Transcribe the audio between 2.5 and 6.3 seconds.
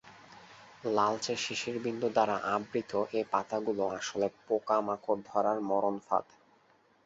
আবৃত এ পাতাগুলো আসলে পোকামাকড় ধরার মরণ ফাঁদ।